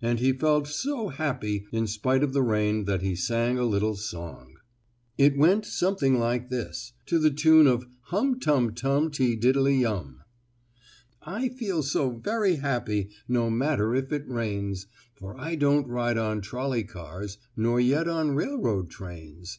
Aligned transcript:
And 0.00 0.18
he 0.18 0.32
felt 0.32 0.66
so 0.66 1.08
happy 1.10 1.66
in 1.72 1.86
spite 1.86 2.22
of 2.22 2.32
the 2.32 2.40
rain 2.42 2.86
that 2.86 3.02
he 3.02 3.14
sang 3.14 3.58
a 3.58 3.66
little 3.66 3.96
song. 3.96 4.56
Illustration: 5.18 5.18
Uncle 5.18 5.18
Wiggily 5.18 5.18
and 5.20 5.20
the 5.20 5.22
Eel 5.22 5.26
It 5.26 5.38
went 5.38 5.66
something 5.66 6.18
like 6.18 6.48
this, 6.48 6.92
to 7.04 7.18
the 7.18 7.30
tune 7.30 7.66
of 7.66 7.86
"Hum 8.04 8.40
tum 8.40 8.74
tum 8.74 9.10
ti 9.10 9.36
tiddle 9.36 9.66
i 9.68 9.84
um:" 9.84 10.20
"I 11.20 11.50
feel 11.50 11.82
so 11.82 12.12
very 12.12 12.56
happy, 12.56 13.10
No 13.28 13.50
matter 13.50 13.94
if 13.94 14.10
it 14.10 14.26
rains, 14.26 14.86
For 15.14 15.38
I 15.38 15.54
don't 15.54 15.86
ride 15.86 16.16
on 16.16 16.40
trolley 16.40 16.84
cars, 16.84 17.36
Nor 17.54 17.78
yet 17.78 18.08
on 18.08 18.30
railroad 18.30 18.88
trains. 18.88 19.58